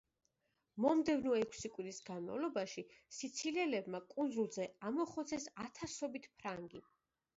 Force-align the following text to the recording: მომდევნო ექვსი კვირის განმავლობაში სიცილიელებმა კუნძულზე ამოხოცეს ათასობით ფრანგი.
მომდევნო 0.85 1.33
ექვსი 1.39 1.69
კვირის 1.75 1.99
განმავლობაში 2.07 2.85
სიცილიელებმა 3.19 4.01
კუნძულზე 4.15 4.67
ამოხოცეს 4.91 5.47
ათასობით 5.69 6.27
ფრანგი. 6.41 6.83